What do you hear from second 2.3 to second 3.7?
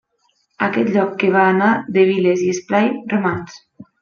i esplai romans.